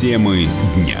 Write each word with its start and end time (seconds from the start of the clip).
Темы 0.00 0.48
дня. 0.74 0.98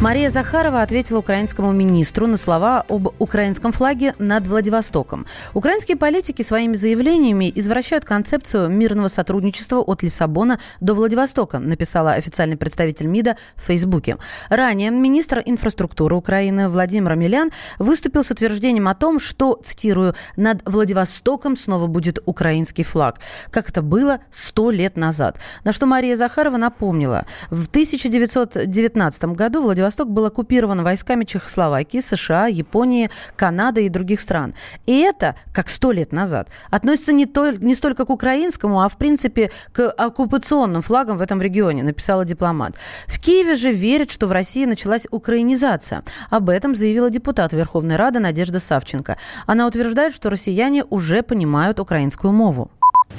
Мария 0.00 0.28
Захарова 0.28 0.82
ответила 0.82 1.20
украинскому 1.20 1.72
министру 1.72 2.26
на 2.26 2.36
слова 2.36 2.84
об 2.88 3.08
украинском 3.18 3.72
флаге 3.72 4.14
над 4.18 4.46
Владивостоком. 4.46 5.24
Украинские 5.54 5.96
политики 5.96 6.42
своими 6.42 6.74
заявлениями 6.74 7.50
извращают 7.54 8.04
концепцию 8.04 8.68
мирного 8.68 9.08
сотрудничества 9.08 9.78
от 9.78 10.02
Лиссабона 10.02 10.60
до 10.80 10.92
Владивостока, 10.92 11.58
написала 11.58 12.12
официальный 12.12 12.58
представитель 12.58 13.06
МИДа 13.06 13.38
в 13.56 13.62
Фейсбуке. 13.62 14.18
Ранее 14.50 14.90
министр 14.90 15.42
инфраструктуры 15.46 16.16
Украины 16.16 16.68
Владимир 16.68 17.14
Милян 17.14 17.50
выступил 17.78 18.24
с 18.24 18.30
утверждением 18.30 18.88
о 18.88 18.94
том, 18.94 19.18
что, 19.18 19.58
цитирую, 19.62 20.14
«над 20.36 20.60
Владивостоком 20.66 21.56
снова 21.56 21.86
будет 21.86 22.18
украинский 22.26 22.84
флаг», 22.84 23.20
как 23.50 23.70
это 23.70 23.80
было 23.80 24.18
сто 24.30 24.70
лет 24.70 24.98
назад. 24.98 25.38
На 25.64 25.72
что 25.72 25.86
Мария 25.86 26.14
Захарова 26.14 26.58
напомнила, 26.58 27.24
в 27.48 27.68
1919 27.68 29.24
году 29.24 29.62
Владивосток 29.62 29.93
Владивосток 29.94 30.10
был 30.10 30.26
оккупирован 30.26 30.82
войсками 30.82 31.24
Чехословакии, 31.24 32.00
США, 32.00 32.48
Японии, 32.48 33.10
Канады 33.36 33.86
и 33.86 33.88
других 33.88 34.20
стран. 34.20 34.54
И 34.86 34.98
это, 34.98 35.36
как 35.52 35.68
сто 35.68 35.92
лет 35.92 36.12
назад, 36.12 36.48
относится 36.70 37.12
не, 37.12 37.26
только, 37.26 37.64
не 37.64 37.74
столько 37.76 38.04
к 38.04 38.10
украинскому, 38.10 38.80
а 38.80 38.88
в 38.88 38.96
принципе 38.96 39.52
к 39.72 39.88
оккупационным 39.88 40.82
флагам 40.82 41.16
в 41.16 41.22
этом 41.22 41.40
регионе, 41.40 41.84
написала 41.84 42.24
дипломат. 42.24 42.74
В 43.06 43.20
Киеве 43.20 43.54
же 43.54 43.72
верят, 43.72 44.10
что 44.10 44.26
в 44.26 44.32
России 44.32 44.64
началась 44.64 45.06
украинизация. 45.12 46.02
Об 46.28 46.48
этом 46.48 46.74
заявила 46.74 47.08
депутат 47.08 47.52
Верховной 47.52 47.94
Рады 47.96 48.18
Надежда 48.18 48.58
Савченко. 48.58 49.16
Она 49.46 49.66
утверждает, 49.66 50.12
что 50.12 50.28
россияне 50.28 50.84
уже 50.90 51.22
понимают 51.22 51.78
украинскую 51.78 52.32
мову. 52.32 52.68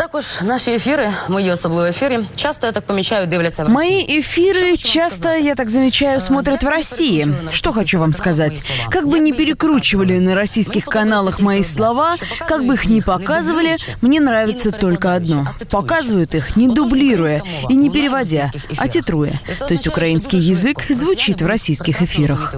Також 0.01 0.25
наші 0.43 0.71
ефіри, 0.71 1.13
мої 1.29 1.51
особливі 1.51 1.89
ефіри, 1.89 2.21
часто 2.37 2.67
я 2.67 2.73
так 2.73 2.87
помічаю, 2.87 3.27
дивляться 3.27 3.65
в 3.65 3.69
Мои 3.69 4.01
эфиры 4.09 4.77
часто, 4.77 5.37
я 5.37 5.55
так 5.55 5.71
замечаю, 5.71 6.21
смотрят 6.21 6.63
в 6.63 6.67
России. 6.67 7.27
Что 7.53 7.73
хочу 7.73 8.01
вам 8.01 8.13
сказать? 8.13 8.71
Как 8.91 9.07
бы 9.07 9.19
не 9.19 9.33
перекручивали 9.33 10.19
на 10.19 10.35
российских 10.35 10.85
каналах 10.87 11.41
мои 11.41 11.63
слова, 11.63 12.15
как 12.49 12.65
бы 12.65 12.75
их 12.75 12.87
ни 12.87 13.01
показывали, 13.01 13.77
мне 14.01 14.21
нравится 14.21 14.73
только 14.73 15.15
одно. 15.15 15.47
Показывают 15.71 16.35
их, 16.35 16.57
не 16.57 16.69
дублируя 16.69 17.43
и 17.69 17.77
не 17.77 17.91
переводя, 17.91 18.51
а 18.79 18.89
титруя. 18.89 19.33
То 19.59 19.75
есть 19.75 19.87
украинский 19.87 20.39
язык 20.39 20.83
звучит 20.89 21.43
в 21.43 21.47
российских 21.47 22.01
эфирах. 22.01 22.55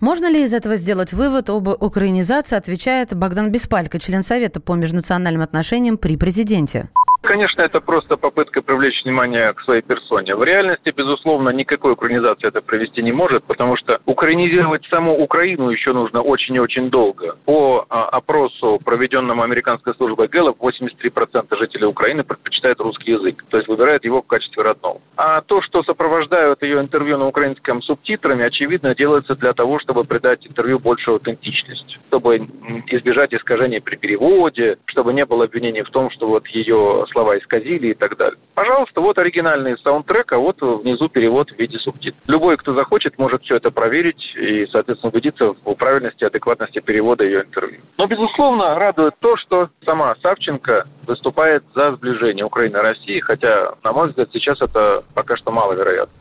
Можно 0.00 0.30
ли 0.30 0.44
из 0.44 0.54
этого 0.54 0.76
сделать 0.76 1.12
вывод 1.12 1.50
об 1.50 1.68
украинизации, 1.68 2.56
отвечает 2.56 3.14
Богдан 3.14 3.50
Беспалько, 3.50 3.98
член 3.98 4.22
Совета 4.22 4.60
по 4.60 4.74
межнациональным 4.74 5.42
отношениям 5.42 5.98
при 5.98 6.16
президенте. 6.16 6.88
Конечно, 7.28 7.60
это 7.60 7.80
просто 7.80 8.16
попытка 8.16 8.62
привлечь 8.62 9.04
внимание 9.04 9.52
к 9.52 9.60
своей 9.60 9.82
персоне. 9.82 10.34
В 10.34 10.42
реальности, 10.42 10.94
безусловно, 10.96 11.50
никакой 11.50 11.92
украинизации 11.92 12.48
это 12.48 12.62
провести 12.62 13.02
не 13.02 13.12
может, 13.12 13.44
потому 13.44 13.76
что 13.76 14.00
украинизировать 14.06 14.86
саму 14.86 15.14
Украину 15.14 15.68
еще 15.68 15.92
нужно 15.92 16.22
очень 16.22 16.54
и 16.54 16.58
очень 16.58 16.88
долго. 16.88 17.36
По 17.44 17.84
а, 17.90 18.08
опросу, 18.08 18.80
проведенному 18.82 19.42
американской 19.42 19.92
службой 19.96 20.28
Гэллоп, 20.28 20.58
83% 20.58 21.54
жителей 21.58 21.84
Украины 21.84 22.24
предпочитают 22.24 22.80
русский 22.80 23.10
язык, 23.10 23.44
то 23.50 23.58
есть 23.58 23.68
выбирают 23.68 24.06
его 24.06 24.22
в 24.22 24.26
качестве 24.26 24.62
родного. 24.62 25.02
А 25.18 25.42
то, 25.42 25.60
что 25.60 25.82
сопровождают 25.82 26.62
ее 26.62 26.80
интервью 26.80 27.18
на 27.18 27.26
украинском 27.26 27.82
субтитрами, 27.82 28.46
очевидно, 28.46 28.94
делается 28.94 29.34
для 29.34 29.52
того, 29.52 29.80
чтобы 29.80 30.04
придать 30.04 30.46
интервью 30.46 30.78
большую 30.78 31.16
аутентичность, 31.16 31.98
чтобы 32.08 32.38
избежать 32.86 33.34
искажений 33.34 33.82
при 33.82 33.96
переводе, 33.96 34.78
чтобы 34.86 35.12
не 35.12 35.26
было 35.26 35.44
обвинений 35.44 35.82
в 35.82 35.90
том, 35.90 36.10
что 36.10 36.26
вот 36.26 36.46
ее 36.46 37.04
слова 37.18 37.36
исказили 37.36 37.88
и 37.88 37.94
так 37.94 38.16
далее. 38.16 38.38
Пожалуйста, 38.54 39.00
вот 39.00 39.18
оригинальный 39.18 39.76
саундтрек, 39.82 40.32
а 40.32 40.38
вот 40.38 40.60
внизу 40.60 41.08
перевод 41.08 41.50
в 41.50 41.58
виде 41.58 41.76
субтитров. 41.78 42.22
Любой, 42.28 42.56
кто 42.56 42.74
захочет, 42.74 43.18
может 43.18 43.42
все 43.42 43.56
это 43.56 43.72
проверить 43.72 44.22
и, 44.36 44.66
соответственно, 44.70 45.10
убедиться 45.10 45.46
в 45.64 45.74
правильности 45.74 46.22
и 46.22 46.26
адекватности 46.26 46.78
перевода 46.78 47.24
ее 47.24 47.42
интервью. 47.42 47.80
Но, 47.96 48.06
безусловно, 48.06 48.76
радует 48.76 49.14
то, 49.18 49.36
что 49.36 49.68
сама 49.84 50.14
Савченко 50.22 50.86
выступает 51.08 51.64
за 51.74 51.96
сближение 51.96 52.44
Украины 52.44 52.76
и 52.76 52.80
России, 52.80 53.18
хотя, 53.18 53.72
на 53.82 53.92
мой 53.92 54.08
взгляд, 54.10 54.28
сейчас 54.32 54.60
это 54.60 55.02
пока 55.14 55.36
что 55.36 55.50
маловероятно. 55.50 56.14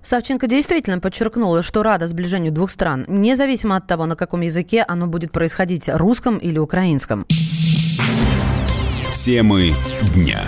Савченко 0.00 0.46
действительно 0.46 1.00
подчеркнула, 1.00 1.62
что 1.62 1.82
рада 1.82 2.06
сближению 2.06 2.52
двух 2.52 2.70
стран, 2.70 3.04
независимо 3.08 3.76
от 3.76 3.86
того, 3.86 4.06
на 4.06 4.16
каком 4.16 4.40
языке 4.40 4.82
оно 4.88 5.08
будет 5.08 5.32
происходить, 5.32 5.90
русском 5.92 6.38
или 6.38 6.58
украинском. 6.58 7.24
Темы 9.28 9.74
дня. 10.14 10.42